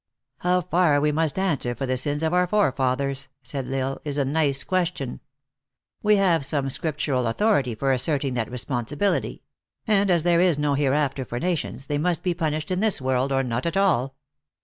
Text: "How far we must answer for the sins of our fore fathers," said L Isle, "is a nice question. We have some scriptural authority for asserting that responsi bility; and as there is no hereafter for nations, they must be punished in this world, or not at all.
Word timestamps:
"How 0.39 0.61
far 0.61 0.99
we 0.99 1.11
must 1.11 1.37
answer 1.37 1.75
for 1.75 1.85
the 1.85 1.95
sins 1.95 2.23
of 2.23 2.33
our 2.33 2.47
fore 2.47 2.71
fathers," 2.71 3.27
said 3.43 3.71
L 3.71 3.75
Isle, 3.89 4.01
"is 4.03 4.17
a 4.17 4.25
nice 4.25 4.63
question. 4.63 5.19
We 6.01 6.15
have 6.15 6.43
some 6.43 6.71
scriptural 6.71 7.27
authority 7.27 7.75
for 7.75 7.91
asserting 7.91 8.33
that 8.33 8.49
responsi 8.49 8.95
bility; 8.97 9.41
and 9.85 10.09
as 10.09 10.23
there 10.23 10.41
is 10.41 10.57
no 10.57 10.73
hereafter 10.73 11.23
for 11.23 11.39
nations, 11.39 11.85
they 11.85 11.99
must 11.99 12.23
be 12.23 12.33
punished 12.33 12.71
in 12.71 12.79
this 12.79 12.99
world, 12.99 13.31
or 13.31 13.43
not 13.43 13.67
at 13.67 13.77
all. 13.77 14.15